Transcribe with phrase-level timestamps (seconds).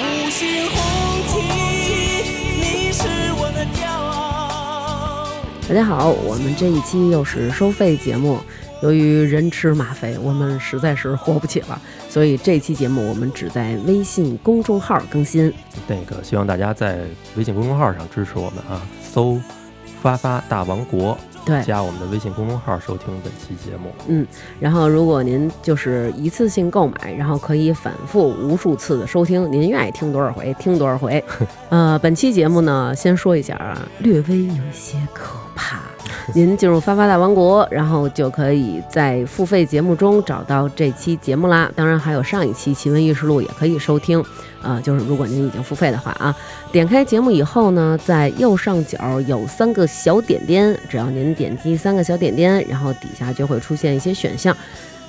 [0.00, 0.78] 五星红
[1.26, 1.92] 旗，
[2.60, 3.02] 你是
[3.34, 5.26] 我的骄傲。
[5.68, 8.38] 大家好，我们这一期又是收费节目。
[8.80, 15.52] 由于人吃马肥，我们实在是活不起了，所以这期节目我们只在微信公众号更新。
[15.88, 17.00] 那个希望大家在
[17.34, 19.36] 微信公众号上支持我们啊，搜
[20.00, 21.18] “发发大王国”，
[21.48, 23.90] 对，加我们的微信公众号收听本期节目。
[24.06, 24.26] 嗯，
[24.60, 31.24] 然后如果您就是一次性购买，然后可以反复无数次的收听，您愿意听多少回听多少回。
[31.70, 35.80] 呃，本期节目呢，先说一下啊，略微有一些可怕。
[36.38, 41.68] 您进入发发大王国，然后就可以在付费节目中找到这期节目啦。
[41.74, 44.24] 当然还有上一期《奇闻异事录》也可以收听。
[44.62, 46.32] 啊，就是如果您已经付费的话啊，
[46.70, 54.56] 点开节目以后呢，在右上角有三个小点点，只要您点击三个小点点，然后底下就会出现一些选项。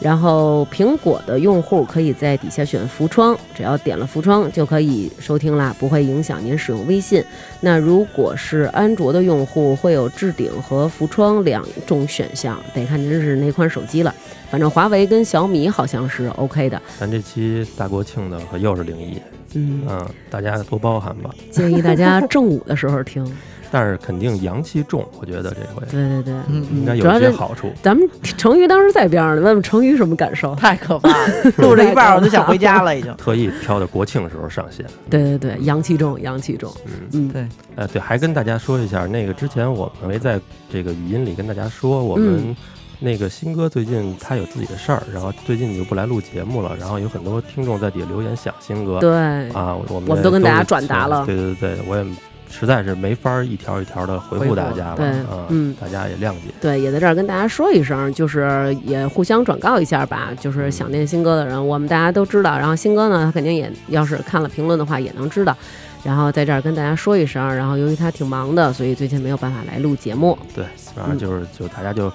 [0.00, 7.22] 然后苹果的用户可以在底下选浮窗，只要点了浮窗就可以收听啦，不会影响您使用微信。
[7.60, 14.14] 那如果是安卓的用户，会有置顶和浮窗两种选项，得看您是哪款手机了。
[14.50, 16.80] 反正华为跟小米好像是 OK 的。
[16.98, 19.20] 咱这期大国庆的可又是灵异，
[19.54, 21.30] 嗯嗯，大家多包涵吧。
[21.50, 23.26] 建议大家正午的时候听。
[23.70, 27.70] 但是肯定阳气重，我觉得这回对对对，嗯应该有些好处。
[27.82, 30.54] 咱们成瑜当时在边上呢，问问成瑜什么感受？
[30.54, 33.14] 太可怕了， 录着一半我就想回家了，已经。
[33.16, 34.84] 特意挑的国庆时候上线。
[35.08, 36.72] 对对对，阳气重，阳气重。
[36.86, 42.54] 嗯，嗯，对，呃，对，还跟大家说一下，那个之前我们没在这个语音里跟大家说，我们
[43.00, 48.98] 那个新哥最近他有自己的事儿，然后最近就不来录节目了，然后有很多听众在底下留言想新哥。
[48.98, 52.04] 对，啊，我们我们都跟大家转达了对对对，我也
[52.50, 56.52] 实在是没法一条一条的回复大家了，嗯大家也谅解。
[56.60, 60.30] 对，也在这儿跟大家说一声，就是也互相转告一下吧。
[60.40, 62.58] 就是想念新哥的人，我们大家都知道。
[62.58, 65.56] 然后新哥呢，他肯定也要是看了评论的话，也能知道。
[66.04, 70.38] 然后在这儿跟大家说一声，然后由于他挺忙的，所以最近没有办法来录节目。
[70.54, 72.10] 对，反正就是就大家就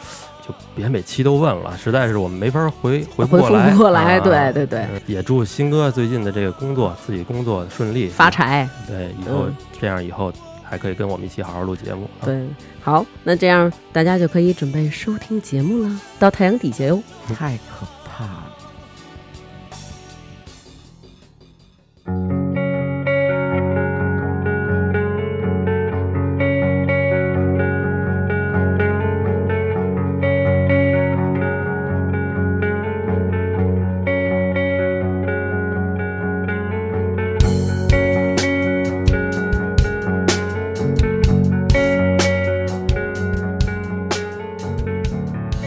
[0.46, 3.70] 就别每期都问了，实在是我们没法回回回复不过来。
[3.72, 8.30] 不过来，啊对对对，嗯也祝新哥最近的这个工作，自己工作顺利，发。
[8.30, 8.68] 财。
[8.88, 10.34] 对，以后嗯这样以后
[10.64, 12.04] 还可以跟我们一起好好录节目。
[12.20, 12.46] 啊，对，
[12.81, 17.02] 好，那这样大家就可以准备收听节目了，到太阳底下哟。
[17.36, 17.86] 太可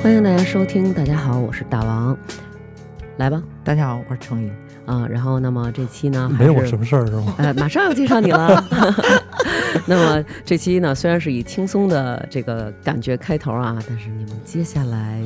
[0.06, 2.16] 欢迎大家收听，大家好，我是大王，
[3.16, 4.52] 来吧大家好，我是程宇。
[4.86, 7.34] 啊，然后那么这期呢，还没有什么事儿是吗？
[7.38, 8.64] 呃，马上要介绍你了。
[9.84, 15.20] 那么这期呢，虽然是以轻松的这个感觉开头啊，但是你们接下来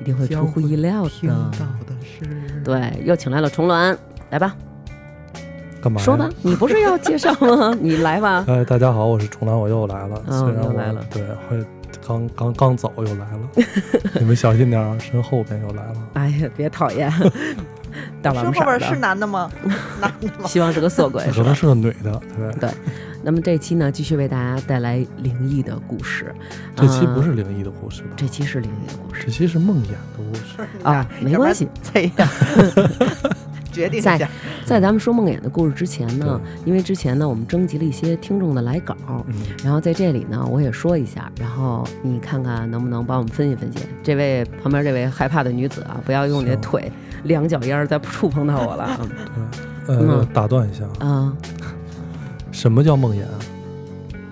[0.00, 1.36] 一定会出乎意料听的。
[1.52, 3.96] 到的是，对，又请来了重峦，
[4.30, 4.56] 来吧，
[5.80, 6.00] 干嘛？
[6.00, 7.72] 说吧。，你不是要介绍吗？
[7.80, 8.44] 你来吧。
[8.48, 10.20] 哎，大家好，我是重峦，我又来了。
[10.26, 11.64] 嗯虽然我又来了对，会
[12.06, 13.64] 刚刚刚走又来了，
[14.18, 15.96] 你们小心点儿，身后边又来了。
[16.14, 17.10] 哎呀，别讨厌，
[18.22, 19.50] 大是王色儿后边是，男的吗？
[20.00, 20.46] 男的吗？
[20.48, 21.54] 希望是个色鬼可能？
[21.54, 22.20] 是个女的，
[22.60, 22.70] 对。
[23.26, 26.34] 那么这期呢，继续为大家带来灵异的故事。
[26.76, 28.08] 这期不呃是灵异的故事吧？
[28.16, 30.68] 这期是灵异的故事这期是梦魇的故事。
[30.82, 31.66] 啊，没关系。
[31.90, 32.28] 这样，
[33.74, 34.16] 决定在。
[34.64, 43.80] 在咱们说梦魇的故事之前呢，因为之前呢，我们征集了一些听众的来稿，嗯，然后在这里呢，我也说一下，然后你看看能不能帮我们分析分析。
[44.02, 46.90] 这位旁边这位害怕的女子啊，不要用你的腿
[47.24, 49.00] 两脚丫再触碰到我了。
[49.86, 51.30] 呃嗯，打断一下，啊，
[52.50, 53.38] 什么叫梦魇啊？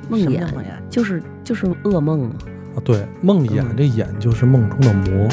[0.08, 2.34] 梦魇梦魇就是就是噩梦嘛。
[2.75, 5.28] 啊，对，梦魇嗯这魇就是梦中的魔。